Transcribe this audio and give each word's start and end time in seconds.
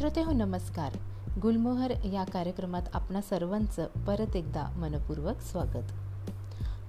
श्रोते 0.00 0.22
हो 0.22 0.32
नमस्कार. 0.32 0.92
गुलमोहर 1.42 1.90
या 1.90 2.24
कार्यक्रमात 2.24 2.82
आपणा 2.94 3.20
सर्वांचं 3.20 3.86
परत 3.86 4.36
एकदा 4.36 4.62
मनपूर्वक 4.76 5.36
स्वागत. 5.36 5.92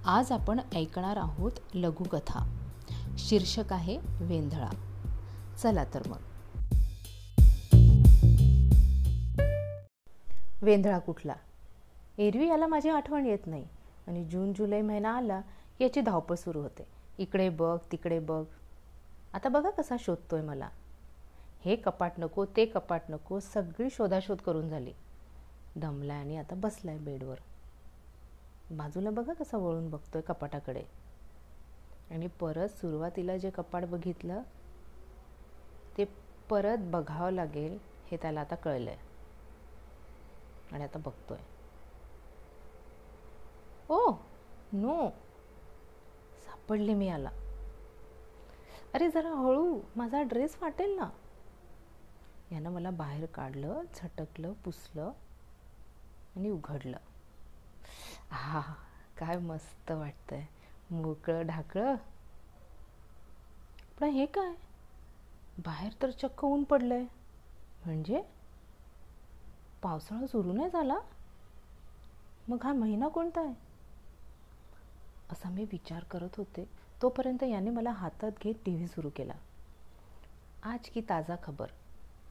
आज 0.06 0.32
आपण 0.32 0.60
ऐकणार 0.76 1.18
आहोत 1.18 1.52
लघुकथा. 1.74 2.68
शीर्षक 3.18 3.74
आहे 3.74 3.98
वेंधळा. 4.22 4.70
चला 5.58 5.84
तर 5.84 6.02
मग. 6.08 6.18
वेंधळा 10.62 11.00
कुठला? 11.00 11.36
एरवी 12.18 12.48
याला 12.48 12.68
माझी 12.68 12.90
आठवण 12.90 13.26
येत 13.26 13.48
नाही. 13.48 13.68
आणि 14.08 14.26
जून 14.26 14.54
जुलै 14.54 14.82
महिना 14.82 15.16
आला 15.16 15.42
याची 15.82 16.02
धावपळ 16.02 16.36
सुरू 16.36 16.62
होते. 16.62 16.88
इकडे 17.18 17.50
बघ 17.50 17.78
तिकडे 17.92 18.20
बघ. 18.20 18.44
आता 19.34 19.50
बघा 19.50 19.70
कसा 19.70 19.96
शोधतोय 20.00 20.42
मला. 20.42 20.70
हे 21.66 21.76
कपाट 21.76 22.20
नको 22.20 22.46
ते 22.46 22.66
कपाट 22.66 23.10
नको 23.10 23.40
सगळी 23.40 23.90
शोधाशोध 23.90 24.42
करून 24.42 24.70
झाली. 24.70 24.94
दमलाय 25.76 26.20
आणि 26.20 26.38
आता 26.38 26.56
बसलाय 26.56 26.98
बेडवर. 26.98 27.40
बाजूला 28.72 29.10
बघा 29.10 29.34
कसा 29.34 29.58
वळून 29.58 29.90
बघतोय 29.90 30.22
कपाटाकडे. 30.22 30.84
आणि 32.12 32.28
परत 32.40 32.70
सुरुवातीला 32.70 33.38
जे 33.38 33.50
कपाट 33.50 33.86
बघितलं 33.86 34.42
ते 35.98 36.06
परत 36.50 36.78
बघावं 36.92 37.32
लागेल 37.32 37.78
हे 38.12 38.18
त्याला 38.18 38.42
आता 38.42 38.56
कळलं 38.56 38.90
आहे 38.92 39.10
आणि 40.72 40.84
आता 40.84 41.00
बघतोय. 41.00 41.38
Oh 43.90 44.12
no. 44.74 45.10
सापडले 46.46 46.94
मी 46.94 47.10
आला 47.10 47.30
अरे 48.94 49.10
जरा 49.10 49.30
हळू 49.30 49.80
माझा 49.96 50.22
ड्रेस 50.22 50.56
फाटेल 50.56 50.96
ना. 50.96 51.10
यानं 52.52 52.70
मला 52.70 52.90
बाहेर 52.90 53.26
काढलं 53.26 53.82
झटकलं 53.96 54.54
पुसलं 54.54 55.12
आणि 56.36 56.50
उघडलं. 56.50 56.98
हा 58.32 58.62
काय 59.18 59.38
मस्त 59.38 59.92
वाटतंय. 59.92 60.46
मोकळं 60.92 61.48
ढाकळं. 61.48 61.96
पण 64.00 64.10
हे 64.10 64.26
काय? 64.26 64.54
बाहेर 65.66 65.92
तर 66.02 66.12
चक्क 66.12 66.46
ऊन 66.46 66.64
पडलंय. 66.64 67.06
म्हणजे? 67.86 68.22
पावसाळा 69.82 70.28
सुरू 70.28 70.54
नाही 70.54 70.70
झाला? 70.70 70.98
मग 72.48 72.64
हा 72.64 72.74
महिना 72.74 73.08
कोणता 73.08 73.42
आहे? 73.42 73.54
असा 75.32 75.50
मी 75.50 75.64
विचार 75.64 76.04
करत 76.04 76.30
होते. 76.38 76.70
तोपर्यंत 77.02 77.44
याने 77.44 77.70
मला 77.70 77.92
हातात 77.92 78.32
घेत 78.44 78.56
टी 78.66 78.76
व्ही 78.76 78.88
सुरू 78.88 79.10
केला. 79.16 79.34
आज 80.64 80.90
की 80.90 81.02
ताज़ा 81.02 81.36
खबर. 81.44 81.68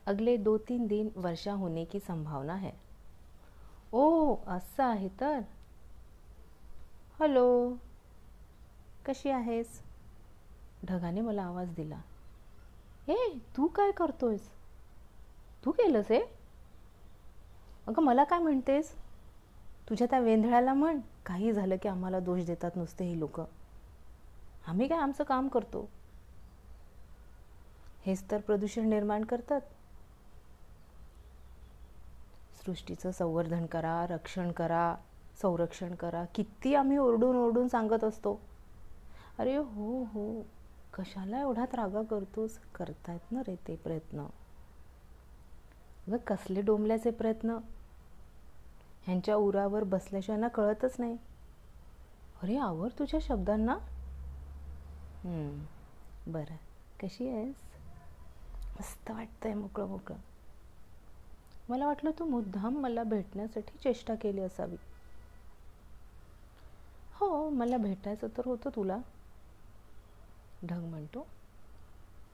अगले 0.06 0.36
दो 0.36 0.58
तीन 0.58 0.86
दिन 0.86 1.08
वर्षा 1.16 1.52
होने 1.52 1.84
की 1.84 2.00
संभावना 2.00 2.54
है। 2.54 2.70
ओ 3.92 4.34
असं 4.46 4.84
आहे 4.84 5.08
तर? 5.20 5.40
हॅलो 7.18 7.76
कशी 9.06 9.30
आहेस? 9.30 9.82
ढगाने 10.84 11.20
मला 11.20 11.42
आवाज 11.42 11.74
दिला. 11.74 12.00
ए 13.08 13.38
तू 13.56 13.66
काय 13.66 13.90
करतोयस? 13.90 14.50
तू 15.64 15.70
केलंस 15.70 16.10
हे? 16.10 16.20
अगं 17.86 18.02
मला 18.02 18.24
काय 18.24 18.38
म्हणतेस? 18.38 18.92
तुझ्या 19.88 20.06
त्या 20.10 20.20
वेंधळ्याला 20.20 20.74
म्हण 20.74 21.00
काही 21.26 21.52
झालं 21.52 21.76
की 21.82 21.88
आम्हाला 21.88 22.20
दोष 22.20 22.42
देतात 22.42 22.70
नुसते 22.76 23.04
ही 23.04 23.20
लोक. 23.20 23.40
आम्ही 24.66 24.88
काय 24.88 24.98
आमचं 24.98 25.24
काम 25.24 25.48
करतो? 25.48 25.88
हेच 28.06 28.30
तर 28.30 28.40
प्रदूषण 28.40 28.88
निर्माण 28.88 29.24
करतात. 29.24 29.60
सृष्टीचं 32.66 33.11
संवर्धन 33.11 33.66
करा 33.66 34.06
रक्षण 34.06 34.53
करा 34.53 34.97
संरक्षण 35.43 35.94
करा. 35.94 36.25
किती 36.34 36.75
आम्ही 36.75 36.97
ओरडून 36.97 37.37
ओरडून 37.37 37.69
सांगत 37.69 38.04
असतो. 38.04 38.41
अरे 39.38 39.56
हो 39.56 40.04
हो. 40.04 40.43
कशाला 40.94 41.41
एवढा 41.41 41.65
त्रागा 41.65 42.03
करतोस? 42.03 42.59
करतायत 42.75 43.32
ना 43.32 43.41
रे 43.41 43.56
ते 43.69 43.76
प्रयत्न. 43.76 44.20
अगं 46.06 46.16
कसले 46.16 46.60
डोंबल्याचे 46.62 47.10
प्रयत्न. 47.10 47.59
ह्यांच्या 49.04 49.37
उरावर 49.37 49.84
बसल्याशिवाय 49.84 50.41
ना 50.41 50.49
कळतच 50.49 50.97
नाही. 50.99 51.16
अरे 52.43 52.56
आवर 52.56 52.88
तुझ्या 52.99 53.20
शब्दांना. 53.22 53.78
बरं. 56.26 56.56
कशी 57.00 57.28
आहेस? 57.28 57.56
मस्त 58.78 59.10
वाटतंय 59.10 59.54
मोकळं 59.54 59.87
मोकळं. 59.87 60.19
मला 61.70 61.86
वाटलं 61.86 62.10
तू 62.19 62.25
मुद्दाम 62.25 62.81
मला 62.81 63.03
भेटण्यासाठी 63.03 63.78
चेष्टा 63.78 64.14
केली 64.14 64.41
असावी. 64.41 64.76
हो 67.14 67.50
मला 67.50 67.76
भेटायचं 67.76 68.28
तर 68.28 68.42
होतं 68.44 68.70
तुला. 68.76 68.98
ढग 70.66 70.84
म्हणतो. 70.84 71.26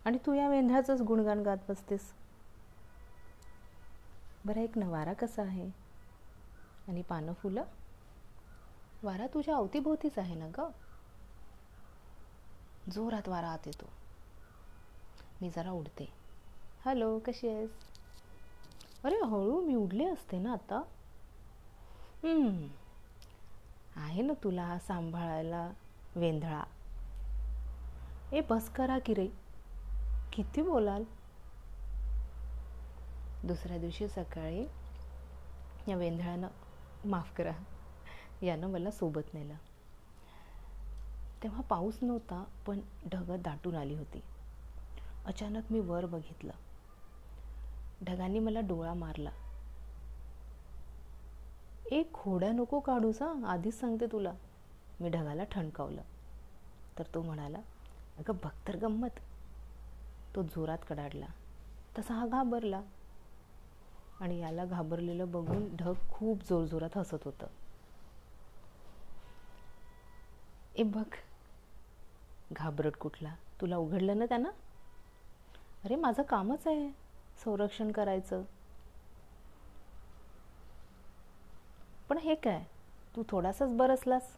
आणि 0.04 0.18
तू 0.26 0.32
या 0.32 0.48
वेंध्याचंच 0.48 1.00
गुणगान 1.00 1.42
गात 1.42 1.56
बसतेस. 1.68 2.12
बरं 4.44 4.60
एक 4.60 4.78
ना 4.78 4.88
वारा 4.88 5.12
कसा 5.12 5.42
आहे? 5.42 5.70
आणि 6.88 7.02
पानं 7.02 7.32
फुलं? 7.32 7.64
वारा 9.02 9.26
तुझ्या 9.26 9.56
अवतीभोवतीच 9.56 10.18
आहे 10.18 10.34
ना 10.34 10.48
ग? 10.58 10.60
जोरात 12.92 13.28
वारा 13.28 13.48
आत 13.48 13.66
येतो. 13.66 13.86
मी 15.40 15.50
जरा 15.50 15.70
उडते. 15.70 16.08
हॅलो 16.84 17.18
कशी 17.18 17.48
आहेस? 17.48 17.70
अरे 19.06 19.14
हळू 19.14 19.60
मी 19.60 19.74
उडले 19.74 20.04
असते 20.04 20.38
ना 20.38 20.52
आता? 20.52 20.82
आहे 23.96 24.22
ना 24.22 24.32
तुला 24.44 24.78
सांभाळायला 24.78 25.72
वेंधळा. 26.16 26.64
ए 28.32 28.40
बस 28.40 28.68
करा 28.68 28.98
की 28.98 29.14
रे. 29.14 29.26
किती 30.32 30.62
बोलाल? 30.62 31.04
दुसऱ्या 33.44 33.78
दिवशी 33.78 34.08
सकाळी 34.08 34.66
या 35.88 35.96
वेंधळ्यानं 35.96 36.48
माफ 37.04 37.36
करा. 37.36 37.52
यानं 38.42 38.68
मला 38.68 38.90
सोबत 38.90 39.34
नेलं. 39.34 39.54
तेव्हा 41.42 41.60
पाऊस 41.60 41.98
नव्हता 42.02 42.44
पण 42.66 42.80
ढगं 43.12 43.36
दाटून 43.40 43.74
आली 43.74 43.94
होती. 43.94 44.22
अचानक 45.26 45.62
मी 45.70 45.80
वर 45.80 46.06
बघितलं. 46.06 46.52
ढगांनी 48.04 48.38
मला 48.38 48.60
डोळा 48.60 48.94
मारला. 48.94 49.30
एक 51.90 52.12
खोड्या 52.12 52.52
नको 52.52 52.80
काढूस 52.80 53.22
हा 53.22 53.34
आधीच 53.46 53.80
सांगते 53.80 54.06
तुला. 54.06 54.32
मी 55.00 55.08
ढगाला 55.08 55.44
ठणकावलं. 55.44 56.02
तर 56.98 57.04
तो 57.14 57.22
म्हणाला 57.22 57.58
अगं 58.18 58.32
भक्तर 58.42 58.76
गंमत. 58.76 59.10
तो 60.34 60.42
जोरात 60.42 60.78
कडाडला. 60.88 61.26
तसा 61.98 62.14
हा 62.14 62.26
घाबरला. 62.26 62.82
आणि 64.20 64.38
याला 64.38 64.64
घाबरलेलं 64.64 65.30
बघून 65.30 65.76
ढग 65.76 65.94
खूप 66.10 66.42
जोरजोरात 66.48 66.98
हसत 66.98 67.24
होतं. 67.24 67.46
ए 70.76 70.82
बघ. 70.82 71.14
घाबरट 72.52 72.96
कुठला. 72.96 73.34
तुला 73.60 73.76
उघडलं 73.76 74.18
ना 74.18 74.24
त्यानं? 74.24 74.50
अरे 75.84 75.96
माझं 75.96 76.22
कामच 76.22 76.66
आहे. 76.66 77.05
संरक्षण 77.44 77.92
करायचं. 77.92 78.42
पण 82.08 82.18
हे 82.18 82.34
काय? 82.34 82.64
तू 83.16 83.22
थोडासाच 83.28 83.76
बरसलास. 83.76 84.36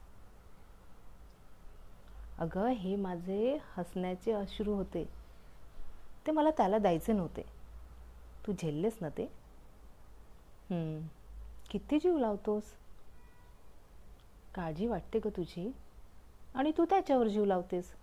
अगं 2.38 2.66
हे 2.66 2.96
माझे 2.96 3.58
हसण्याचे 3.76 4.32
अश्रू 4.32 4.74
होते. 4.74 5.04
ते 6.26 6.32
मला 6.32 6.50
त्याला 6.50 6.78
द्यायचे 6.78 7.12
नव्हते. 7.12 7.42
तू 8.46 8.52
झेललेस 8.52 8.98
ना 9.00 9.08
ते? 9.08 9.26
किती 11.70 11.98
जीव 11.98 12.18
लावतोस? 12.18 12.62
काळजी 14.54 14.86
वाटते 14.86 15.18
ग 15.18 15.28
तुझी. 15.28 15.72
आणि 16.54 16.72
तू 16.78 16.84
त्याच्यावर 16.84 17.28
जीव 17.28 17.44
लावतेस. 17.44 17.94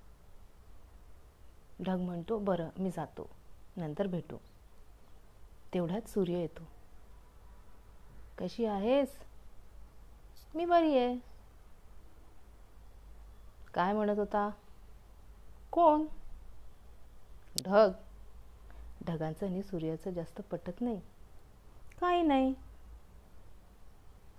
ढग 1.83 1.99
म्हणतो 1.99 2.39
बरं 2.39 2.69
मी 2.77 2.89
जातो. 2.89 3.29
नंतर 3.77 4.07
भेटू. 4.07 4.37
तेवढ्यात 5.75 6.01
सूर्य 6.09 6.33
येतो. 6.33 6.63
कशी 8.37 8.65
आहेस? 8.65 9.17
मी 10.55 10.65
बरी 10.65 10.97
आहे. 10.97 11.17
काय 13.73 13.93
म्हणत 13.93 14.17
होता? 14.17 14.49
कोण? 15.71 16.05
ढग. 17.63 17.91
ढगांचं 19.07 19.45
आणि 19.45 19.63
सूर्याचं 19.63 20.11
जास्त 20.11 20.41
पटत 20.41 20.81
नाही. 20.81 21.01
काही 21.99 22.21
नाही. 22.21 22.53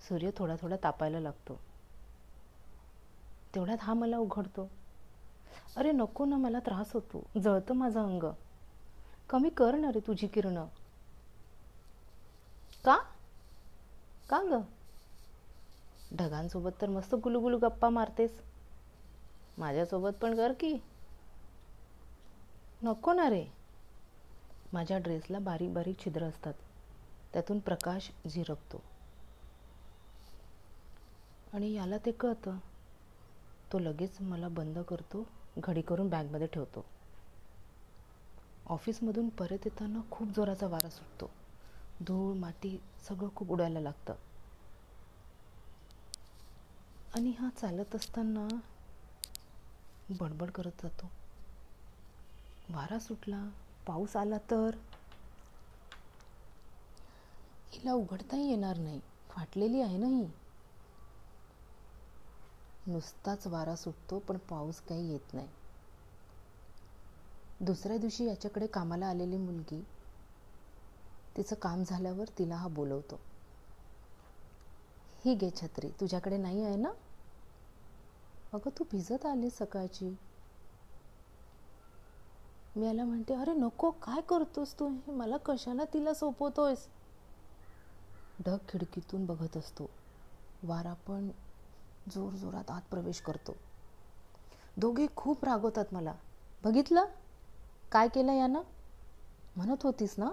सूर्य 0.09 0.31
थोडा 0.37 0.56
थोडा 0.61 0.77
तापायला 0.85 1.21
लागतो. 1.21 1.61
तेवढ्यात 3.55 3.79
हा 3.81 3.94
मला 3.94 4.19
उघडतो. 4.19 4.71
अरे 5.77 5.93
नको 5.93 6.25
ना 6.25 6.37
मला 6.37 6.59
त्रास 6.59 6.93
होतो. 6.93 7.27
जळतं 7.41 7.75
माझं 7.75 8.00
अंग. 8.00 8.25
कमी 9.29 9.49
कर 9.49 9.75
ना 9.75 9.93
रे 9.93 10.00
तुझी 10.00 10.27
किरणं. 10.27 10.67
का? 12.87 12.97
का 14.31 14.43
ग? 14.43 14.62
ढगांसोबत 16.17 16.71
तर 16.81 16.88
मस्त 16.88 17.15
गुलुगुलू 17.15 17.59
गप्पा 17.59 17.88
मारतेस. 17.88 18.43
माझ्यासोबत 19.59 20.11
पण 20.23 20.37
कर 20.37 20.53
की. 20.53 20.77
नको 22.83 23.12
ना 23.12 23.31
रे. 23.31 23.47
माझ्या 24.73 24.99
ड्रेसला 24.99 25.38
बारीक 25.38 25.75
बारीक 25.75 25.99
छिद्र 25.99 26.23
असतात. 26.23 26.55
त्यातून 27.33 27.59
प्रकाश 27.59 28.11
झिरपतो. 28.29 28.81
आणि 31.53 31.73
याला 31.73 31.97
ते 32.06 32.12
कळतं. 32.12 32.56
तो 33.73 33.79
लगेच 33.79 34.21
मला 34.21 34.49
बंद 34.49 34.79
करतो 34.79 35.27
घडी 35.59 35.81
करून 35.81 36.09
बॅगमध्ये 36.09 36.47
ठेवतो. 36.47 36.85
ऑफिसमधून 38.67 39.29
परत 39.29 39.59
येताना 39.65 40.00
खूप 40.11 40.29
जोराचा 40.29 40.67
वारा 40.67 40.89
सुटतो. 40.89 41.31
धूळ 42.00 42.34
माती 42.37 42.76
सगळं 43.00 43.28
खूप 43.37 43.50
उडायला 43.52 43.81
लागतं. 43.81 44.14
आणि 47.12 47.31
हा 47.32 47.48
चालत 47.50 47.94
असताना 47.94 48.46
बडबड 50.10 50.50
करत 50.52 50.82
जातो. 50.82 51.10
वारा 52.69 52.98
सुटला 52.98 53.43
पाऊस 53.87 54.16
आला 54.16 54.38
तर? 54.50 54.76
हिला 57.72 57.93
उघडताही 57.93 58.48
येणार 58.48 58.76
नाही. 58.78 59.00
फाटलेली 59.31 59.81
आहे 59.81 59.96
ना 59.98 60.06
ही? 60.08 60.26
नुसताच 62.87 63.46
वारा 63.48 63.75
सुटतो 63.76 64.19
पण 64.22 64.37
पाऊस 64.48 64.81
काही 64.82 65.10
येत 65.10 65.34
नाही. 65.34 65.48
दुसऱ्या 67.60 67.96
दिवशी 67.98 68.25
याच्याकडे 68.25 68.66
कामाला 68.69 69.06
आलेली 69.06 69.37
मुलगी 69.38 69.82
तिचं 71.37 71.56
काम 71.56 71.83
झाल्यावर 71.83 72.29
तिला 72.38 72.56
हा 72.56 72.69
बोलवतो. 72.69 73.21
ही 75.25 75.35
गे 75.35 75.50
छत्री 75.50 75.88
तुझ्याकडे 76.00 76.37
नाही 76.37 76.65
आहे 76.65 76.77
ना? 76.77 76.91
अगं 78.53 78.71
तू 78.71 78.85
भिजत 78.93 79.27
आली 79.27 79.50
सकाळची. 79.50 80.15
मी 82.77 82.87
याला 82.87 83.05
म्हणते 83.05 83.35
अरे 83.35 83.53
नको 83.55 83.91
काय 83.91 84.21
करतोस 84.21 84.75
तू? 84.79 84.88
हे 85.06 85.12
मला 85.12 85.37
कशाला 85.37 85.85
तिला 85.85 86.15
सोपवतोयस? 86.15 86.87
ढग 88.39 88.56
खिडकीतून 88.69 89.25
बघत 89.27 89.56
असतो. 89.56 89.91
वारा 90.62 90.93
पण 90.94 91.29
जोर 92.11 92.32
जोरात 92.32 92.71
आत 92.71 92.82
प्रवेश 92.91 93.21
करतो. 93.21 93.56
दोघे 94.77 95.06
खूप 95.17 95.44
रागवतात 95.44 95.85
मला. 95.93 96.12
बघितलं? 96.65 97.06
काय 97.93 98.09
केलं 98.09 98.32
यानं? 98.32 98.62
म्हणत 99.56 99.82
होतीस 99.82 100.15
ना? 100.19 100.31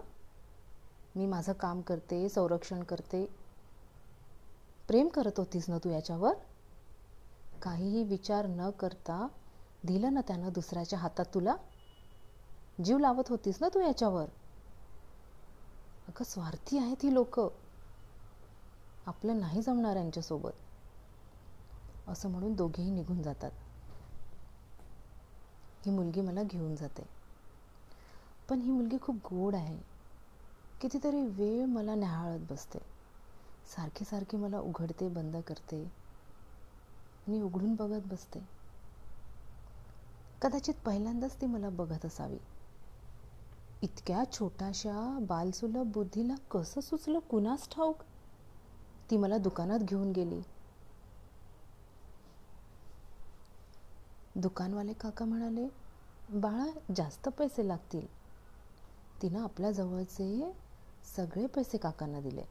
मी 1.16 1.26
माझं 1.26 1.54
काम 1.54 1.82
करते 1.82 2.30
संरक्षण 2.30 2.84
करते. 2.84 3.26
प्रेम 4.88 5.08
करत 5.08 5.32
होतीस 5.38 5.70
ना 5.70 5.78
तू 5.78 5.90
याच्यावर? 5.90 6.34
काहीही 7.62 8.04
विचार 8.04 8.48
न 8.48 8.70
करता 8.70 9.28
दिलं 9.84 10.14
ना 10.14 10.22
त्यानं 10.22 10.50
दुसऱ्याच्या 10.54 11.00
हातात 11.00 11.26
तुला? 11.34 11.56
जीव 12.84 12.98
लावत 12.98 13.30
होतीस 13.30 13.58
ना 13.62 13.68
तू 13.74 13.80
याच्यावर? 13.80 14.26
अगं 16.08 16.24
स्वार्थी 16.24 16.78
आहेत 16.78 16.98
ही 17.04 17.14
लोक. 17.14 17.40
आपलं 19.06 19.40
नाही 19.40 19.62
जमणार 19.62 19.96
यांच्यासोबत. 19.96 20.52
असं 22.08 22.30
म्हणून 22.30 22.54
दोघेही 22.54 22.92
निघून 22.92 23.22
जातात. 23.22 23.52
ही 25.86 25.92
मुलगी 25.92 26.22
मला 26.22 26.44
घेऊन 26.44 26.76
जाते. 26.76 27.04
पण 28.50 28.62
ही 28.62 28.72
मुलगी 28.72 28.98
खूप 29.02 29.16
गोड 29.16 29.56
आहे. 29.56 29.93
कितीतरी 30.84 31.26
वेळ 31.26 31.66
मला 31.66 31.96
न्याहाळत 31.96 32.40
बसते. 32.50 32.80
सारखी 33.76 34.06
सारखी 34.06 34.38
मला 34.38 34.60
उघडते 34.60 35.08
बंद 35.08 35.38
करते 35.38 35.84
आणि 37.28 37.42
उघडून 37.42 37.76
बघत 37.76 38.02
बसते. 38.06 38.40
कदाचित 40.42 40.74
पहिल्यांदाच 40.86 41.42
ती 41.42 41.46
मला 41.46 41.70
बघत 41.70 42.06
असावी. 42.06 42.38
इतक्या 43.82 44.24
छोट्याशा 44.32 45.20
बालसुलभ 45.22 45.92
बुद्धीला 45.94 46.36
कसं 46.52 46.82
सुचलं 46.82 47.20
कुणास 47.20 47.70
ठाऊक? 47.70 47.96
ती 49.12 49.18
मला 49.18 49.38
दुकानात 49.38 49.80
घेऊन 49.80 50.12
गेली. 50.12 50.42
दुकानवाले 54.36 54.94
काका 54.94 55.26
म्हणाले 55.26 55.68
बाळा 56.30 56.94
जास्त 56.96 57.30
पैसे 57.30 57.68
लागतील. 57.68 58.08
तिनं 59.22 59.44
आपल्या 59.44 59.72
जवळचे 59.72 60.63
सगळे 61.04 61.48
पैसे 61.48 61.78
काकांना 61.78 62.20
दिले. 62.20 62.44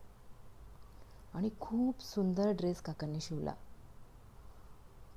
आणि 1.34 1.50
खूप 1.60 2.02
सुंदर 2.02 2.50
ड्रेस 2.50 2.81
काकांनी 2.81 3.20
शिवला. 3.20 3.54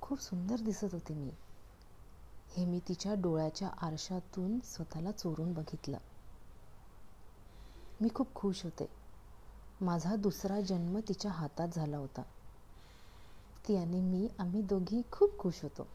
खूप 0.00 0.20
सुंदर 0.20 0.56
दिसत 0.60 0.86
होते 0.92 1.14
मी. 1.14 1.30
हे 2.48 2.64
मी 2.64 2.80
तिच्या 2.88 3.14
डोळ्याच्या 3.14 3.68
आरशातून 3.68 4.60
स्वतःला 4.60 5.10
चोरून 5.10 5.52
बघितलं. 5.52 5.98
मी 8.00 8.08
खूप 8.14 8.34
खुश 8.34 8.64
होते. 8.64 8.88
माझा 9.80 10.16
दुसरा 10.16 10.60
जन्म 10.60 10.98
तिच्या 10.98 11.30
हातात 11.30 11.68
झाला 11.74 11.96
होता. 11.96 12.22
ती 13.68 13.76
आणि 13.76 14.00
मी 14.00 14.28
आम्ही 14.38 14.62
दोघी 14.62 15.02
खूप 15.12 15.38
खुश 15.38 15.62
होतो. 15.62 15.86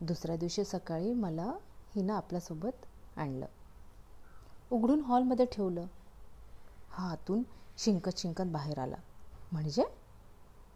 दुसऱ्या 0.00 0.36
दिवशी 0.36 0.64
सकाळी 0.64 1.12
मला 1.12 1.54
हिनं 1.94 2.14
आपल्यासोबत 2.14 2.86
आणलं. 3.16 3.46
उघडून 4.70 5.00
हॉलमध्ये 5.00 5.46
ठेवलं. 5.46 5.86
हा 6.90 7.10
आतून 7.10 7.42
शिंकत 7.78 8.10
शिंकत 8.16 8.44
बाहेर 8.44 8.78
आला. 8.78 8.96
म्हणजे? 9.52 9.84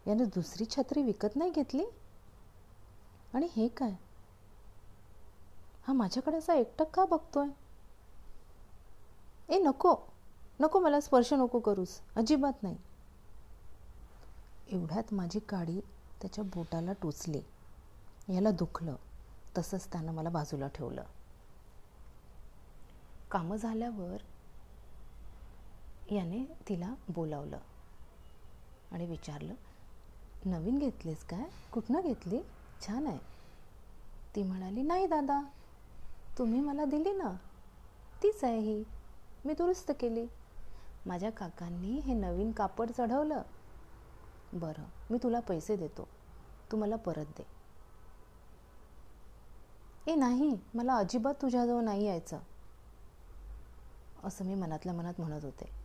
यानं 0.07 0.23
दुसरी 0.23 0.65
छत्री 0.65 1.03
विकत 1.03 1.35
नाही 1.35 1.51
घेतली? 1.51 1.85
आणि 3.33 3.47
हे 3.55 3.67
काय? 3.67 3.91
हा 5.87 5.93
माझ्याकडे 5.93 6.37
असा 6.37 6.53
एकटक 6.53 6.89
का 6.93 7.05
बघतोय? 7.05 7.47
ए 9.49 9.59
नको. 9.59 9.95
नको 10.59 10.79
मला 10.79 10.99
स्पर्श 10.99 11.33
नको 11.33 11.59
करूस. 11.59 12.01
अजिबात 12.15 12.63
नाही. 12.63 12.77
एवढ्यात 14.67 15.13
माझी 15.13 15.39
काडी 15.39 15.79
त्याच्या 16.21 16.43
बोटाला 16.43 16.93
टोचली. 16.93 17.41
याला 18.29 18.51
दुखलं. 18.51 18.95
तसंच 19.57 19.87
त्यानं 19.91 20.13
मला 20.13 20.29
बाजूला 20.29 20.67
ठेवलं. 20.67 21.03
कामं 23.31 23.55
झाल्यावर 23.55 24.17
याने 26.11 26.43
तिला 26.67 26.93
बोलावलं 27.09 27.59
आणि 28.91 29.05
विचारलं 29.05 29.53
नवीन 30.45 30.77
घेतलीस 30.79 31.23
काय? 31.23 31.43
कुठनं 31.73 32.01
घेतली? 32.01 32.39
छान 32.81 33.07
आहे. 33.07 33.19
ती 34.35 34.43
म्हणाली 34.43 34.81
नाही 34.81 35.05
दादा 35.07 35.41
तुम्ही 36.37 36.59
मला 36.59 36.85
दिली 36.85 37.11
ना 37.13 37.31
तीच 38.23 38.43
आहे 38.43 38.59
ही 38.59 38.83
मी 39.45 39.53
दुरुस्त 39.53 39.91
केली. 39.99 40.25
माझ्या 41.05 41.29
काकांनी 41.29 41.99
हे 41.99 42.13
नवीन 42.13 42.51
कापड 42.51 42.91
चढवलं. 42.91 43.41
बरं 44.53 44.83
मी 45.09 45.17
तुला 45.23 45.39
पैसे 45.39 45.75
देतो 45.75 46.07
तू 46.71 46.77
मला 46.77 46.95
परत 46.95 47.25
दे. 47.37 47.43
ए 50.07 50.15
नाही 50.15 50.55
मला 50.73 50.95
अजिबात 50.95 51.33
तुझ्याजवळ 51.41 51.83
नाही 51.83 52.05
यायचं 52.05 52.39
असं 54.23 54.45
मी 54.45 54.55
मनातल्या 54.55 54.93
मनात 54.93 55.19
म्हणत 55.19 55.43
होते. 55.43 55.84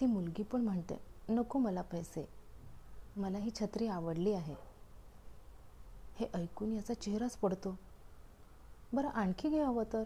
ती 0.00 0.06
मुलगी 0.06 0.42
पण 0.42 0.60
म्हणते 0.60 1.00
नको 1.28 1.58
मला 1.58 1.82
पैसे. 1.82 2.28
मला 3.16 3.38
ही 3.38 3.50
छत्री 3.50 3.86
आवडली 3.86 4.32
आहे. 4.32 4.54
हे 6.16 6.26
ऐकून 6.34 6.72
याचा 6.72 6.94
चेहराच 6.94 7.36
पडतो. 7.36 7.78
बरं 8.92 9.08
आणखी 9.08 9.48
घे 9.48 9.62
हवं 9.62 9.84
तर. 9.92 10.04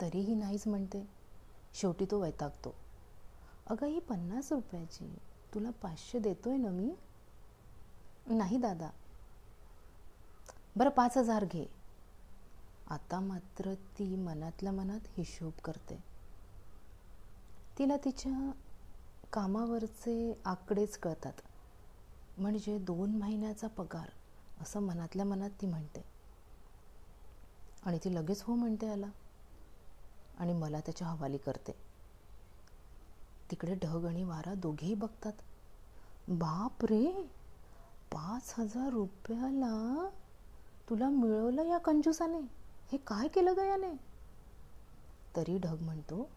तरीही 0.00 0.34
नाहीच 0.34 0.66
म्हणते. 0.66 1.08
शेवटी 1.74 2.06
तो 2.10 2.20
वैतागतो. 2.20 2.74
अगं 3.66 3.86
ही 3.86 4.00
पन्नास 4.00 4.52
रुपयाची. 4.52 5.18
तुला 5.54 5.70
पाचशे 5.70 6.18
देतोय 6.18 6.56
ना 6.56 6.68
मी? 6.68 6.94
नाही 8.26 8.58
दादा. 8.58 8.90
बरं 10.76 10.90
पाच 10.90 11.16
हजार 11.16 11.44
घे. 11.44 11.66
आता 12.90 13.20
मात्र 13.20 13.74
ती 13.74 14.16
मनातल्या 14.16 14.72
मनात 14.72 15.00
हिशोब 15.16 15.52
करते. 15.64 16.09
तिला 17.80 17.96
तिच्या 17.96 18.50
कामावरचे 19.32 20.40
आकडेच 20.44 20.98
कळतात. 20.98 21.32
म्हणजे 22.38 22.78
दोन 22.78 23.16
महिन्याचा 23.16 23.66
पगार 23.66 24.10
असं 24.60 24.80
मनातल्या 24.80 25.24
मनात 25.24 25.50
ती 25.50 25.66
म्हणते. 25.66 26.04
आणि 27.82 27.98
ती 28.04 28.14
लगेच 28.14 28.42
हो 28.42 28.54
म्हणते 28.54 28.88
आला 28.88 29.06
आणि 30.38 30.52
मला 30.52 30.80
त्याच्या 30.80 31.08
हवाली 31.08 31.38
करते. 31.38 31.72
तिकडे 33.50 33.74
ढग 33.74 34.04
आणि 34.04 34.24
वारा 34.24 34.54
दोघेही 34.54 34.94
बघतात. 34.94 35.32
बाप 36.28 36.84
रे! 36.84 37.28
पाच 38.12 38.54
हजार 38.58 38.92
रुपयाला 38.92 40.08
तुला 40.90 41.08
मिळवलं 41.08 41.64
या 41.64 41.78
कंजूसाने? 41.78 42.40
हे 42.92 42.98
काय 42.98 43.28
केलं 43.28 43.54
ग 43.56 43.58
याने? 43.58 43.92
तरी 45.36 45.58
ढग 45.58 45.80
म्हणतो 45.80 46.28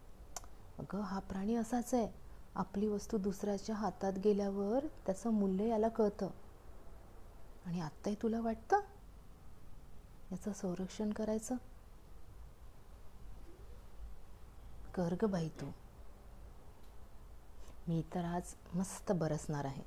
अगं 0.79 1.01
हा 1.01 1.19
प्राणी 1.19 1.55
असाच 1.55 1.93
आहे. 1.93 2.07
आपली 2.55 2.87
वस्तू 2.87 3.17
दुसऱ्याच्या 3.17 3.75
हातात 3.75 4.13
गेल्यावर 4.23 4.85
त्याचं 5.05 5.29
मूल्य 5.29 5.67
याला 5.67 5.87
कळतं. 5.87 6.29
आणि 7.65 7.81
आत्ताही 7.81 8.15
तुला 8.21 8.41
वाटतं? 8.41 8.79
याचं 10.31 10.53
संरक्षण 10.53 11.13
करायचं? 11.13 11.55
कर 14.95 15.15
ग 15.21 15.25
बाई 15.25 15.49
तू. 15.49 15.71
मी 17.87 18.03
तर 18.15 18.25
आज 18.25 18.53
मस्त 18.73 19.11
बरसणार 19.11 19.65
आहे. 19.65 19.83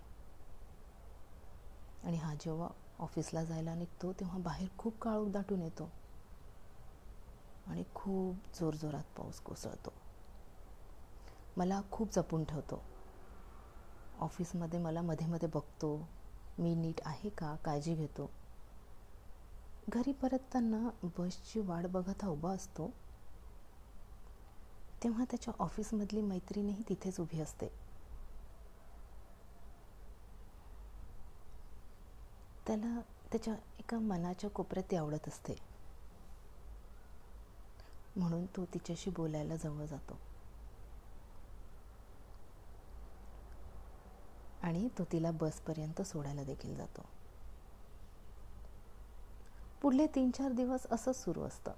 आणि 2.05 2.17
हा 2.17 2.35
जेव्हा 2.35 2.69
ऑफिसला 2.99 3.45
जायला 3.45 3.75
निघतो 3.75 4.13
तेव्हा 4.13 4.39
बाहेर 4.39 4.69
खूप 4.79 4.99
काळोख 4.99 5.29
दाटून 5.29 5.63
येतो. 5.63 5.91
आणि 7.67 7.85
खूप 7.95 8.37
जोरजोरात 8.61 9.05
पाऊस 9.17 9.41
कोसळतो. 9.41 9.93
मला 11.57 11.81
खूप 11.91 12.13
जपून 12.13 12.45
ठेवतो. 12.45 12.83
ऑफिसमध्ये 14.19 14.79
मला 14.81 15.03
मध्ये 15.03 15.27
मध्ये 15.27 15.49
बघतो 15.49 15.97
मी 16.59 16.75
नीट 16.75 17.01
आहे 17.05 17.29
का 17.29 17.55
काळजी 17.65 17.95
घेतो. 17.95 18.31
घरी 19.89 20.13
परतताना 20.13 20.89
बसची 21.19 21.61
वाट 21.61 21.87
बघत 21.87 22.25
हा 22.25 22.29
उभा 22.29 22.53
असतो. 22.53 22.91
तेव्हा 25.03 25.25
त्याच्या 25.25 25.55
ऑफिसमधली 25.59 26.21
मैत्रिणीही 26.21 26.83
तिथेच 26.89 27.21
उभी 27.21 27.41
असते. 27.41 27.69
त्याला 32.67 33.01
त्याच्या 33.33 33.55
एका 33.79 33.99
मनाच्या 33.99 34.51
कोपऱ्यात 34.51 34.91
ती 34.91 34.97
आवडत 34.97 35.29
असते. 35.29 35.55
म्हणून 38.17 38.47
तो 38.47 38.65
तिच्याशी 38.65 39.11
बोलायला 39.11 39.57
जवळ 39.57 39.85
जातो. 39.87 40.19
आणि 44.67 44.89
तो 44.99 45.05
तिला 45.05 45.31
बसपर्यंत 45.31 46.03
सोडायला 46.03 46.45
देखील 46.45 46.75
जातो. 46.77 47.03
पुढले 49.83 50.07
तीन 50.07 50.31
चार 50.31 50.53
दिवस 50.53 50.87
असंच 50.91 51.25
सुरू 51.25 51.43
असतं. 51.43 51.73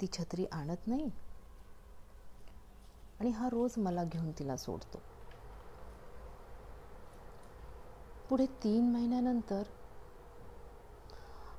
ती 0.00 0.06
छत्री 0.06 0.44
आणत 0.52 0.86
नाही 0.86 1.10
आणि 3.20 3.30
हा 3.30 3.48
रोज 3.48 3.74
मला 3.76 4.04
घेऊन 4.04 4.30
तिला 4.30 4.56
सोडतो. 4.56 5.00
पुढे 8.28 8.46
तीन 8.46 8.92
महिन्यानंतर 8.92 9.62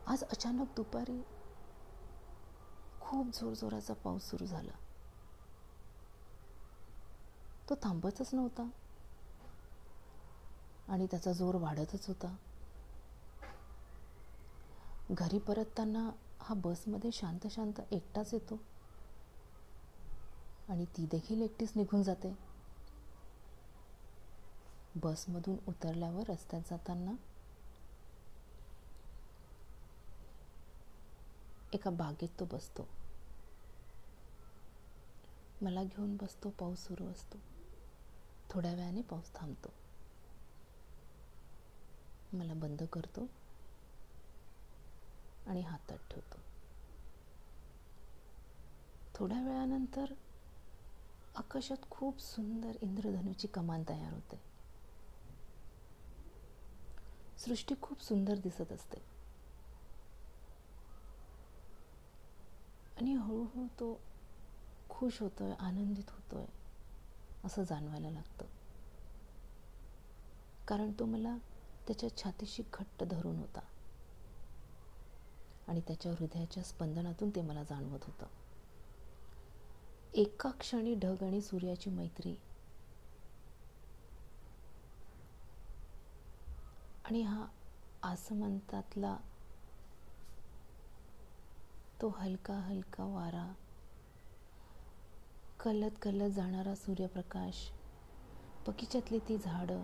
आज 0.07 0.23
अचानक 0.23 0.67
दुपारी 0.75 1.21
खूप 3.01 3.27
जोरजोराचा 3.27 3.93
पाऊस 3.93 4.29
सुरू 4.29 4.45
झाला. 4.45 4.71
तो 7.69 7.75
थांबतच 7.75 8.33
नव्हता. 8.33 8.69
आणि 10.93 11.05
त्याचा 11.05 11.31
जोर 11.31 11.55
वाढतच 11.55 12.07
होता. 12.07 12.35
घरी 15.11 15.39
परतताना 15.39 16.09
हा 16.41 16.53
बसमध्ये 16.55 17.11
शांत 17.11 17.47
शांत 17.47 17.81
एकटाच 17.91 18.33
येतो. 18.33 18.59
आणि 20.69 20.85
ती 20.85 21.05
देखील 21.05 21.41
एकटीच 21.41 21.71
निघून 21.75 22.03
जाते. 22.03 22.33
बसमधून 24.95 25.57
उतरल्यावर 25.67 26.29
रस्त्यात 26.29 26.61
जाताना 26.69 27.15
एका 31.73 31.89
बागेत 31.89 32.39
तो 32.39 32.45
बसतो. 32.45 32.87
मला 35.61 35.83
घेऊन 35.83 36.15
बसतो 36.17 36.49
पाऊस 36.49 36.85
सुरू 36.87 37.05
असतो. 37.05 37.37
थोड्या 38.49 38.73
वेळाने 38.73 39.01
पाऊस 39.01 39.31
थांबतो. 39.35 39.69
मला 42.33 42.53
बंद 42.53 42.83
करतो 42.83 43.27
आणि 45.47 45.61
हातात 45.61 45.97
ठेवतो. 46.11 46.37
थोड्या 49.15 49.41
वेळानंतर 49.41 50.05
आकाशात 51.35 51.89
खूप 51.89 52.21
सुंदर 52.21 52.71
इंद्रधनुची 52.81 53.47
कमान 53.47 53.83
तयार 53.89 54.13
होते. 54.13 54.41
सृष्टी 57.37 57.75
खूप 57.81 58.01
सुंदर 58.01 58.35
दिसत 58.35 58.71
असते. 58.71 58.97
आणि 62.97 63.13
हळूहळू 63.13 63.67
तो 63.67 63.99
खुश 64.89 65.21
होतोय 65.21 65.53
आनंदित 65.59 66.09
होतोय 66.09 66.45
असं 67.43 67.63
जाणवायला 67.63 68.09
लागतं. 68.09 68.45
कारण 70.67 70.91
तो 70.91 71.05
मला 71.05 71.37
त्याच्या 71.87 72.17
छातीशी 72.17 72.63
घट्ट 72.73 73.03
धरून 73.03 73.37
होता. 73.37 73.59
आणि 75.67 75.81
त्याच्या 75.81 76.11
हृदयाच्या 76.11 76.63
स्पंदनातून 76.63 77.29
ते 77.29 77.41
मला 77.41 77.63
जाणवत 77.63 77.99
होतं. 78.03 78.25
एका 80.13 80.49
क्षणी 80.51 80.95
ढग 80.95 81.23
आणि 81.23 81.41
सूर्याची 81.41 81.89
मैत्री. 81.89 82.35
आणि 87.05 87.21
हा 87.21 87.45
आसमंतातला 88.03 89.17
तो 92.01 92.09
हलका 92.09 92.53
हलका 92.53 93.03
वारा 93.03 93.53
कलत 95.59 95.91
कलत 96.01 96.31
जाणारा 96.31 96.75
सूर्यप्रकाश 96.75 97.71
बगीच्यातली 98.67 99.19
ती 99.19 99.37
झाडं 99.37 99.83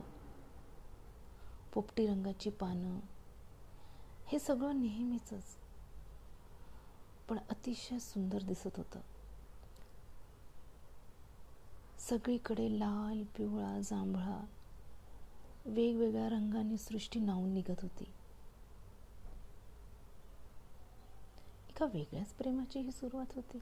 पोपटी 1.74 2.08
रंगाची 2.08 2.50
पानं. 2.50 3.00
हे 4.28 4.40
सगळं 4.40 4.82
नेहमीच 4.82 5.30
पण 7.30 7.38
अतिशय 7.50 8.00
सुंदर 8.00 8.44
दिसत 8.44 8.78
होतं. 8.78 9.00
सगळीकडे 12.00 12.80
लाल 12.80 13.24
पिवळा 13.24 13.80
जांभळा 13.80 14.46
वेगवेगळ्या 15.66 16.30
रंगांनी 16.30 16.78
सृष्टी 16.78 17.20
नावून 17.20 17.50
निघत 17.50 17.82
होती. 17.82 18.14
एका 21.70 21.86
वेगळ्याच 21.86 22.34
प्रेमाची 22.34 22.80
ही 22.80 22.92
सुरुवात 22.92 23.34
होती. 23.36 23.60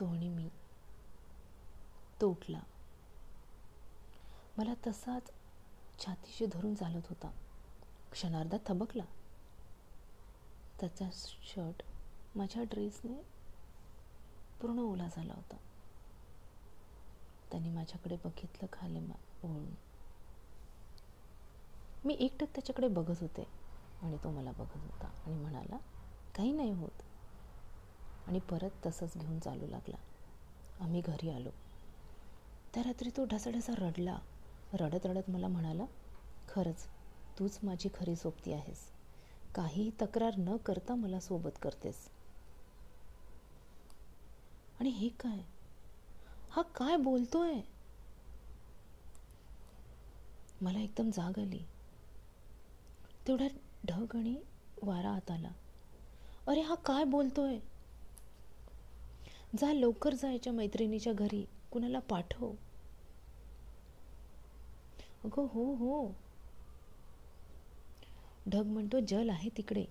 तो 0.00 0.06
आणि 0.06 0.28
मी. 0.28 0.48
तो 2.20 2.30
उठला. 2.30 2.60
मला 4.60 4.74
तसाच 4.86 5.30
छातीशी 5.98 6.46
धरून 6.46 6.74
चालत 6.74 7.06
होता. 7.08 7.30
क्षणार्धात 8.12 8.58
थबकला. 8.66 9.04
त्याचा 10.80 11.08
शर्ट 11.12 11.82
माझ्या 12.34 12.62
ड्रेसने 12.62 13.22
पूर्ण 14.60 14.78
ओला 14.78 15.08
झाला 15.16 15.34
होता. 15.34 15.56
त्याने 17.50 17.70
माझ्याकडे 17.70 18.16
बघितलं 18.16 18.66
खाली 18.72 18.98
ओळून. 19.44 19.74
मी 22.04 22.16
एकटक 22.20 22.46
त्याच्याकडे 22.54 22.88
बघत 22.88 23.20
होते 23.20 23.42
आणि 24.02 24.16
तो 24.16 24.30
मला 24.30 24.52
बघत 24.52 24.76
होता 24.76 25.06
आणि 25.26 25.34
म्हणाला 25.34 25.76
काही 26.34 26.52
नाही 26.52 26.72
होत. 26.72 27.02
आणि 28.26 28.38
परत 28.38 28.86
तसंच 28.86 29.12
घेऊन 29.16 29.38
चालू 29.38 29.66
लागला. 29.66 29.96
आम्ही 30.84 31.00
घरी 31.00 31.30
आलो. 31.30 31.50
त्या 32.74 32.82
रात्री 32.82 33.10
तो 33.10 33.24
ढसाढसा 33.24 33.72
रडला. 33.78 34.18
रडत 34.72 35.06
रडत 35.06 35.30
मला 35.30 35.48
म्हणाला 35.48 35.84
खरंच 36.48 36.86
तूच 37.38 37.58
माझी 37.62 37.88
खरी 37.94 38.16
सोबती 38.16 38.52
आहेस. 38.52 38.90
काहीही 39.54 39.90
तक्रार 40.02 40.36
न 40.38 40.56
करता 40.56 40.94
मला 40.94 41.20
सोबत 41.20 41.58
करतेस. 41.62 42.08
आणि 44.80 44.90
हे 44.90 45.08
काय? 45.08 45.38
हा 46.50 46.62
काय 46.62 46.96
बोलतोय? 46.96 47.60
मला 50.60 50.80
एकदम 50.80 51.10
जाग 51.10 51.38
आली. 51.38 51.62
तेवढा 53.26 53.46
ढग 53.86 54.16
आणि 54.16 54.34
वारा 54.82 55.10
आत 55.10 55.30
आला. 55.30 55.50
अरे 56.46 56.60
हा 56.60 56.74
काय 56.74 57.04
बोलतोय? 57.04 57.58
जा 59.58 59.72
लवकर 59.72 60.14
जायच्या 60.14 60.52
मैत्रिणीच्या 60.52 61.12
घरी. 61.12 61.44
कुणाला 61.72 61.98
पाठव. 61.98 62.52
अगं 65.24 65.46
हो 65.46 65.64
हो. 65.74 66.14
ढग 68.46 68.66
म्हणतो 68.66 69.00
जल 69.00 69.30
आहे 69.30 69.48
तिकडे. 69.56 69.84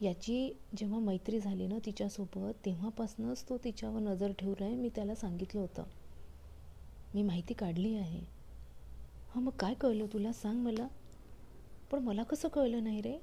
याची 0.00 0.52
जेव्हा 0.76 0.98
मैत्री 0.98 1.40
झाली 1.40 1.66
ना 1.66 1.78
तिच्यासोबत 1.86 2.54
तेव्हापासूनच 2.64 3.44
तो 3.48 3.56
तिच्यावर 3.56 4.00
नजर 4.00 4.32
ठेवला 4.38 4.64
आहे 4.64 4.74
मी 4.74 4.88
त्याला 4.88 5.14
सांगितलं 5.14 5.60
होतं. 5.60 5.84
मी 7.14 7.22
माहिती 7.22 7.54
काढली 7.54 7.94
आहे. 7.96 8.24
हां 9.30 9.42
मग 9.42 9.50
काय 9.58 9.74
कळलं 9.74 10.06
तुला? 10.12 10.32
सांग 10.32 10.58
मला. 10.58 10.86
पण 11.90 11.98
मला 11.98 12.22
कसं 12.22 12.48
कळलं 12.48 12.84
नाही 12.84 13.00
रे? 13.00 13.18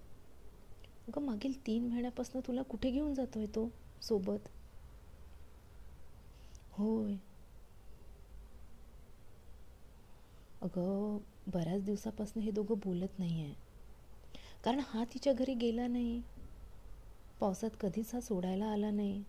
अगं 1.08 1.22
मागील 1.22 1.66
तीन 1.68 1.88
महिन्यापासून 1.88 2.42
तुला 2.48 2.62
कुठे 2.62 2.92
घेऊन 2.92 3.14
जातो 3.14 3.40
आहे 3.40 3.48
तो 3.48 3.70
सोबत? 4.02 4.50
होय. 6.72 7.18
अगं 10.62 11.18
बऱ्याच 11.48 11.84
दिवसापासून 11.84 12.42
हे 12.44 12.52
दोघं 12.52 12.80
बोलत 12.80 13.20
नाही 13.20 13.42
आहे 13.42 13.54
कारण 14.64 14.80
हा 14.86 15.04
तिच्या 15.14 15.34
घरी 15.34 15.54
गेला 15.56 15.88
नाही. 15.88 16.22
पावसात 17.40 17.70
कधीच 17.80 18.14
हा 18.14 18.20
सोडायला 18.22 18.66
आला 18.68 18.92
नाही. 18.92 19.24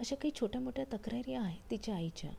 अशा 0.00 0.16
काही 0.16 0.30
छोट्या 0.34 0.60
मोठ्या 0.60 0.84
तक्रारी 0.92 1.34
आहेत 1.34 1.70
तिच्या 1.70 1.94
आईच्या. 1.96 2.30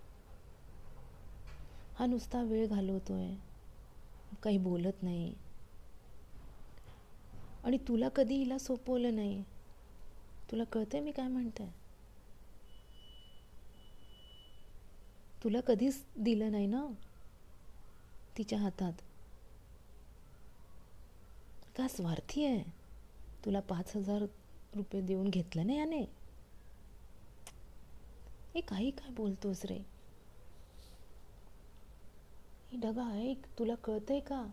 हा 1.96 2.06
नुसता 2.06 2.42
वेळ 2.44 2.68
घालवतोय. 2.68 3.34
काही 4.44 4.58
बोलत 4.60 5.04
नाही. 5.04 5.34
आणि 7.64 7.78
तुला 7.88 8.10
कधी 8.10 8.36
हिला 8.36 8.58
सोपवलं 8.58 9.16
नाही? 9.16 9.44
तुला 10.50 10.64
कळतंय 10.64 11.00
मी 11.00 11.12
काय 11.12 11.28
म्हणते? 11.28 11.70
तुला 15.42 15.60
कधीच 15.62 15.98
दिलं 16.20 16.52
नाही 16.52 16.68
ना? 16.68 16.86
तिच्या 18.38 18.60
हातात. 18.60 18.94
का 21.78 21.88
स्वार्थी 21.88 22.46
आहे? 22.46 22.64
तुला 23.46 23.60
पाच 23.60 23.96
हजार 23.96 24.26
रुपये 24.76 25.02
देऊन 25.02 25.30
घेतलं 25.30 25.66
नाही 25.66 25.80
याने? 25.80 26.02
हे 28.56 28.62
काही 28.62 28.92
काय 28.92 29.10
बोलतोस 29.10 29.66
रे? 29.66 29.80
ही 32.72 32.78
ढगा 32.78 33.12
ऐक 33.16 33.46
तुला 33.60 33.76
कळतंय 33.76 34.20
का? 34.20 34.48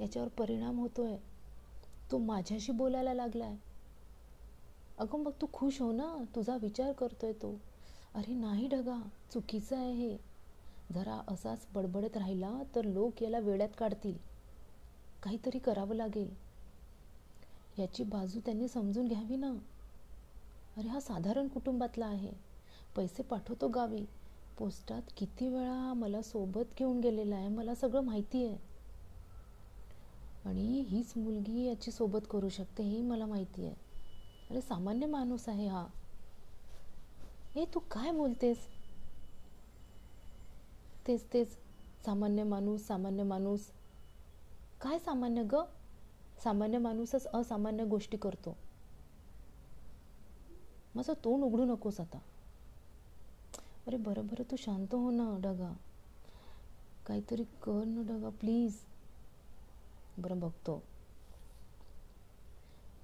याच्यावर 0.00 0.28
परिणाम 0.28 0.78
होतोय. 0.78 1.16
तो 2.10 2.18
माझ्याशी 2.18 2.72
बोलायला 2.72 3.14
लागलाय. 3.14 3.56
अगं 4.98 5.22
मग 5.22 5.32
तू 5.40 5.46
खुश 5.52 5.80
हो 5.80 5.92
ना? 5.92 6.24
तुझा 6.34 6.56
विचार 6.56 6.92
करतोय 6.92 7.32
तो. 7.32 7.60
अरे 8.14 8.34
नाही 8.34 8.68
ढगा 8.68 9.08
चुकीचं 9.32 9.76
आहे 9.76 9.92
हे. 9.92 10.33
जरा 10.92 11.20
असाच 11.28 11.66
बडबडत 11.74 12.16
राहिला 12.16 12.62
तर 12.74 12.84
लोक 12.84 13.22
याला 13.22 13.38
वेड्यात 13.38 13.68
काढतील. 13.78 14.14
काहीतरी 15.22 15.58
करावं 15.58 15.94
लागेल. 15.94 16.28
याची 17.78 18.02
बाजू 18.02 18.40
त्यांनी 18.40 18.68
समजून 18.68 19.08
घ्यावी 19.08 19.36
ना? 19.36 19.52
अरे 20.76 20.88
हा 20.88 21.00
साधारण 21.00 21.48
कुटुंबातला 21.48 22.06
आहे. 22.06 22.32
पैसे 22.96 23.22
पाठवतो 23.22 23.68
गावी. 23.68 24.04
पोस्टात 24.58 25.02
किती 25.16 25.48
वेळा 25.48 25.92
मला 25.92 26.22
सोबत 26.22 26.64
घेऊन 26.78 27.00
गेलेला 27.00 27.36
आहे 27.36 27.48
मला 27.48 27.74
सगळं 27.74 28.00
माहिती 28.00 28.46
आहे 28.46 28.56
आणि 30.44 30.80
हीच 30.80 31.12
मुलगी 31.16 31.64
याची 31.64 31.90
सोबत 31.90 32.20
करू 32.30 32.48
शकते 32.48 32.82
ही 32.82 33.02
मला 33.02 33.26
माहिती 33.26 33.66
आहे 33.66 33.74
अरे 34.50 34.60
सामान्य 34.60 35.06
माणूस 35.06 35.48
आहे 35.48 35.68
हा. 35.68 35.86
हे 37.54 37.64
तू 37.64 37.78
काय 37.78 38.12
बोलतेस? 38.12 38.58
तेच 41.06 41.24
तेच. 41.32 41.58
सामान्य 42.04 42.44
माणूस 42.44 42.86
सामान्य 42.86 43.22
माणूस. 43.22 43.70
काय 44.80 44.98
सामान्य 44.98 45.42
ग? 45.44 45.62
सामान्य 46.44 46.78
माणूसच 46.78 47.26
असामान्य 47.26 47.84
गोष्टी 47.84 48.16
करतो. 48.16 48.56
माझं 50.94 51.12
तोंड 51.24 51.44
उघडू 51.44 51.64
नकोस 51.64 52.00
आता. 52.00 52.18
अरे 53.86 53.96
बरं 53.96 54.26
बरं. 54.26 54.42
तू 54.42 54.56
शांत 54.56 54.94
हो 54.94 55.10
ना 55.10 55.36
डगा. 55.40 55.72
काहीतरी 57.06 57.44
कर 57.62 57.84
ना 57.84 58.02
डगा 58.02 58.28
प्लीज. 58.30 58.78
बरं 60.18 60.40
बघतो. 60.40 60.82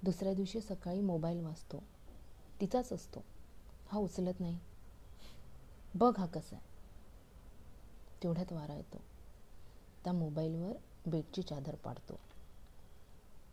दुसऱ्या 0.03 0.33
दिवशी 0.33 0.61
सकाळी 0.61 1.01
मोबाईल 1.01 1.39
वाचतो. 1.39 1.83
तिचाच 2.61 2.93
असतो. 2.93 3.23
हा 3.87 3.99
उचलत 3.99 4.39
नाही. 4.39 4.57
बघ 5.95 6.19
हा 6.19 6.25
कसा 6.25 6.55
आहे. 6.55 6.70
तेवढ्यात 8.21 8.51
वारा 8.53 8.75
येतो. 8.75 9.01
त्या 10.05 10.13
मोबाईलवर 10.13 10.73
बेडची 11.05 11.41
चादर 11.41 11.75
पाडतो. 11.75 12.19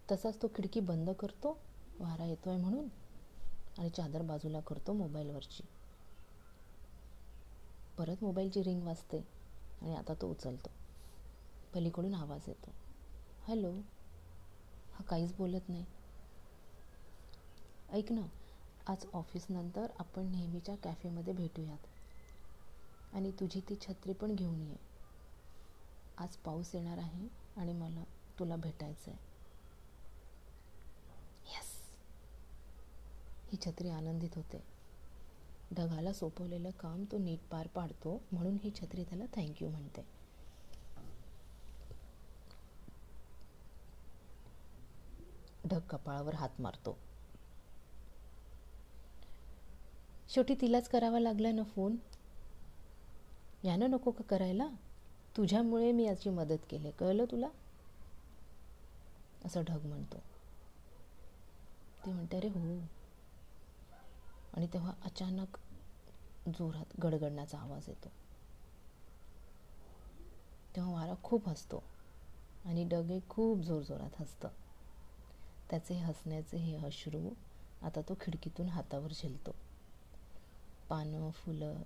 तसाच 0.09 0.37
तो 0.37 0.49
खिडकी 0.49 0.81
बंद 0.83 1.11
करतो 1.19 1.53
वारा 1.99 2.25
येतो 2.25 2.51
आहे 2.51 2.59
म्हणून 2.59 2.89
आणि 3.79 3.91
चादर 3.91 4.23
बाजूला 4.25 4.61
करतो 4.63 4.93
मोबाईलवरची. 4.95 5.63
परत 7.99 8.23
मोबाईलची 8.23 8.63
रिंग 8.63 8.83
वाजते 8.83 9.19
आणि 9.81 9.95
आता 9.95 10.15
तो 10.15 10.31
उचलतो. 10.31 10.71
पलीकडून 11.73 12.15
आवाज 12.15 12.45
येतो. 12.49 12.75
हॅलो 13.43 13.71
हा 14.93 15.05
काहीच 15.05 15.35
बोलत 15.37 15.69
नाही. 15.69 15.85
ऐक 17.89 18.11
ना 18.13 18.27
आज 18.87 19.07
ऑफिसनंतर 19.15 19.91
आपण 19.99 20.27
नेहमीच्या 20.27 20.75
कॅफेमध्ये 20.83 21.33
भेटूयात. 21.35 21.88
आणि 23.13 23.31
तुझी 23.31 23.61
ती 23.61 23.75
छत्री 23.81 24.13
पण 24.13 24.35
घेऊन 24.35 24.61
ये. 24.63 24.77
आज 26.19 26.37
पाऊस 26.37 26.75
येणार 26.75 26.99
आहे 26.99 27.27
आणि 27.57 27.73
मला 27.73 28.05
तुला 28.39 28.57
भेटायचं 28.57 29.11
आहे 29.11 29.27
यस 31.49 31.71
ही 33.53 33.59
छत्री 33.65 33.89
आनंदित 33.89 34.37
होते. 34.37 34.63
ढगाला 35.77 36.13
सोपवलेलं 36.13 36.71
काम 36.71 37.05
तो 37.05 37.19
नीट 37.19 37.49
पार 37.51 37.67
पाडतो 37.67 38.21
म्हणून 38.33 38.57
ही 38.63 38.71
छत्री 38.75 39.05
त्याला 39.05 39.25
थँक्यू 39.35 39.69
म्हणते. 39.69 40.05
ढग 45.65 45.81
कपाळावर 45.89 46.35
हात 46.35 46.61
मारतो. 46.61 46.97
शेवटी 50.29 50.55
तिलाच 50.55 50.89
करावा 50.89 51.21
लागला 51.21 51.51
ना 51.53 51.63
फोन 51.65 51.97
यानं 53.65 53.91
नको 53.91 54.11
का 54.11 54.23
करायला? 54.23 54.69
तुझ्यामुळे 55.37 55.93
मी 55.93 56.05
याची 56.05 56.31
मदत 56.31 56.59
केली. 56.71 56.91
कळलं 56.91 57.25
तुला? 57.25 57.49
असं 59.45 59.63
ढग 59.65 59.87
म्हणतो. 59.87 60.17
ते 62.07 62.13
म्हणते 62.13 62.37
अरे 62.37 62.49
हो. 62.49 62.79
आणि 64.55 64.67
तेव्हा 64.67 64.93
अचानक 65.05 65.59
जोरात 66.49 67.01
गडगडण्याचा 67.03 67.59
आवाज 67.59 67.85
येतो. 67.89 68.09
तेव्हा 70.77 70.93
वारा 70.93 71.15
खूप 71.23 71.49
हसतो 71.49 71.83
आणि 72.65 72.85
डगे 72.85 73.21
खूप 73.29 73.61
जोरजोरात 73.61 74.11
हसतं. 74.19 74.49
त्याचे 75.71 75.95
हसण्याचे 75.95 76.57
हे 76.57 76.77
अश्रू 76.77 77.29
आता 77.83 78.01
तो 78.01 78.15
खिडकीतून 78.21 78.69
हातावर 78.69 79.13
झेलतो. 79.13 79.51
पानं 80.89 81.31
फुलं 81.31 81.83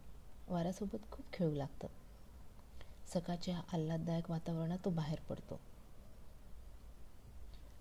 वाऱ्यासोबत 0.49 0.99
खूप 1.11 1.33
खेळू 1.33 1.55
लागतं. 1.55 1.87
सकाळच्या 3.15 3.61
आल्हाददायक 3.73 4.31
वातावरणात 4.31 4.79
तो 4.85 4.91
बाहेर 4.91 5.21
पडतो. 5.21 5.61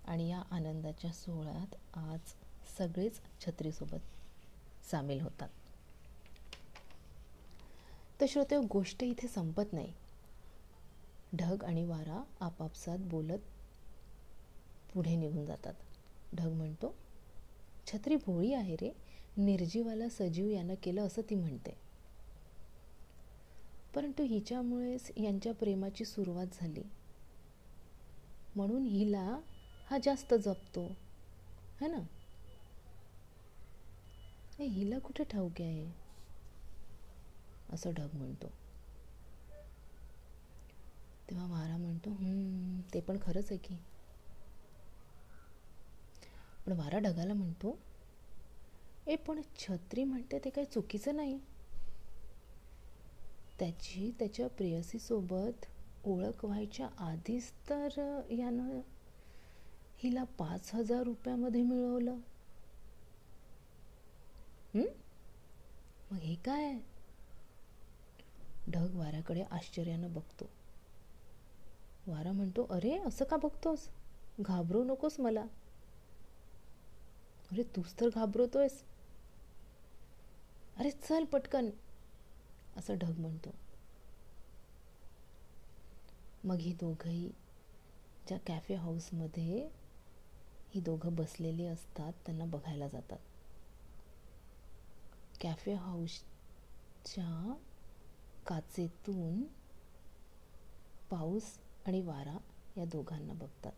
आणि 0.04 0.28
या 0.28 0.42
आनंदाच्या 0.50 1.12
सोहळ्यात 1.12 1.74
आज 1.94 2.20
सगळेच 2.78 3.20
छत्रीसोबत 3.46 4.00
सामील 4.90 5.20
होतात. 5.20 5.48
तर 8.20 8.26
श्रोते 8.28 8.58
गोष्ट 8.58 9.02
इथे 9.02 9.28
संपत 9.28 9.72
नाही. 9.72 9.92
ढग 11.34 11.64
आणि 11.64 11.84
वारा 11.84 12.24
आपापसात 12.40 12.98
बोलत 12.98 13.38
पुढे 14.94 15.16
निघून 15.16 15.46
जातात. 15.46 15.74
ढग 16.34 16.52
म्हणतो 16.52 16.94
छत्री 17.86 18.16
भोळी 18.16 18.54
आहे 18.54 18.74
रे. 18.74 18.96
निर्जीवाला 19.36 20.08
सजीव 20.08 20.46
यानं 20.46 20.74
केलं 20.82 21.06
असं 21.06 21.22
ती 21.22 21.34
म्हणते. 21.34 21.81
परंतु 23.94 24.22
हिच्यामुळेच 24.22 25.12
यांच्या 25.16 25.54
प्रेमाची 25.54 26.04
सुरुवात 26.04 26.46
झाली. 26.52 26.82
म्हणून 28.56 28.84
हिला 28.84 29.40
हा 29.90 29.98
जास्त 30.02 30.34
जपतो. 30.34 30.96
है 31.80 31.88
ना? 31.88 31.98
हे 34.58 34.64
हिला 34.64 34.98
कुठे 34.98 35.24
ठाऊक 35.24 35.60
आहे? 35.60 35.92
असं 37.70 37.92
ढग 37.94 38.14
म्हणतो. 38.14 38.46
तेव्हा 41.30 41.46
वारा 41.46 41.76
म्हणतो 41.76 42.10
ते 42.94 43.00
पण 43.00 43.18
खरंच 43.22 43.44
आहे 43.44 43.56
की. 43.56 43.76
पण 46.66 46.72
वारा 46.72 46.98
ढगाला 46.98 47.34
म्हणतो 47.34 47.78
ए 49.06 49.16
पण 49.16 49.40
छत्री 49.58 50.04
म्हणते 50.04 50.38
ते 50.38 50.50
काही 50.50 50.66
चुकीचं 50.66 51.16
नाही. 51.16 51.38
त्याची 53.62 54.12
त्याच्या 54.18 54.48
प्रेयसीसोबत 54.48 55.66
ओळख 56.04 56.44
व्हायच्या 56.44 56.88
आधीच 56.98 57.52
तर 57.70 57.88
यानं 58.30 58.80
हिला 59.96 60.24
पाच 60.24 60.74
हजार 60.74 61.02
रुपयामध्ये 61.02 61.62
मिळवलं. 61.62 62.16
मग 66.10 66.18
हे 66.18 66.34
काय? 66.34 66.74
ढग 68.70 68.94
वाऱ्याकडे 68.94 69.42
आश्चर्यानं 69.42 70.12
बघतो. 70.12 70.44
वारा 72.06 72.32
म्हणतो 72.32 72.66
अरे 72.70 72.98
असं 72.98 73.24
का 73.24 73.36
बघतोस? 73.36 73.88
घाबरू 74.40 74.84
नकोस 74.84 75.20
मला. 75.20 75.42
अरे 77.52 77.62
तूच 77.62 78.00
तर 78.00 78.08
घाबरतोयस. 78.14 78.84
अरे 80.76 80.90
चल 80.90 81.24
पटकन. 81.24 81.70
असं 82.76 82.98
ढग 82.98 83.18
म्हणतो. 83.18 83.54
मग 86.44 86.58
ही 86.58 86.72
दोघंही 86.72 87.30
ज्या 88.26 88.38
कॅफे 88.38 88.74
हाऊसमध्ये 88.74 89.68
ही 90.72 90.80
दोघं 90.80 91.14
बसलेली 91.14 91.66
असतात 91.66 92.12
त्यांना 92.26 92.44
बघायला 92.46 92.88
जातात. 92.88 93.18
कॅफे 95.40 95.72
हाऊसच्या 95.74 97.54
काचेतून 98.46 99.42
पाऊस 101.10 101.44
आणि 101.86 102.00
वारा 102.02 102.36
या 102.76 102.84
दोघांना 102.84 103.32
बघतात. 103.34 103.72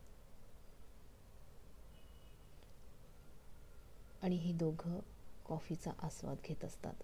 आणि 4.22 4.36
ही 4.36 4.52
दोघं 4.52 4.98
कॉफीचा 5.46 5.90
आस्वाद 5.98 6.36
घेत 6.44 6.64
असतात. 6.64 7.02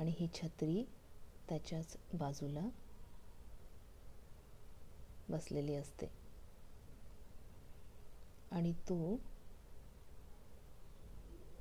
आणि 0.00 0.12
ही 0.20 0.28
छत्री 0.34 0.84
त्याच्याच 1.48 1.96
बाजूला 2.14 2.68
बसलेली 5.28 5.74
असते. 5.74 6.06
आणि 8.50 8.72
तो 8.72 9.20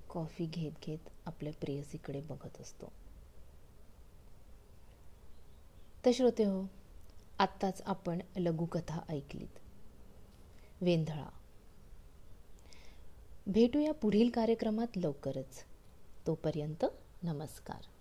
कॉफी 0.10 0.46
घेत 0.46 0.72
घेत 0.84 1.10
आपल्या 1.26 1.54
प्रेयसीकडे 1.54 2.22
बघत 2.22 2.62
असतो. 2.62 2.92
तर 6.06 6.12
श्रोते 6.14 6.44
हो 6.44 6.68
आत्ताच 7.40 7.82
आपण 7.82 8.20
लघुकथा 8.38 9.02
ऐकलीत. 9.10 9.60
वेंधळा. 10.82 11.30
भेटूया 13.48 13.94
पुढील 13.94 14.30
कार्यक्रमात 14.30 14.98
लवकरच. 14.98 15.66
तोपर्यंत 16.28 16.86
नमस्कार. 17.24 17.99